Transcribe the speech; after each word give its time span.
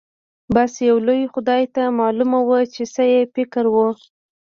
بس 0.53 0.71
يو 0.89 0.97
لوی 1.07 1.23
خدای 1.33 1.63
ته 1.75 1.83
معلومه 1.99 2.39
وه 2.47 2.59
چې 2.73 2.83
څه 2.93 3.03
يې 3.11 3.21
فکر 3.35 3.63
و. 3.73 3.75